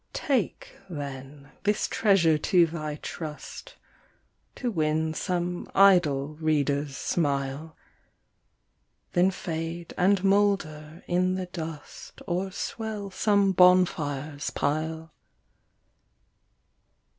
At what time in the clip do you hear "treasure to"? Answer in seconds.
1.87-2.65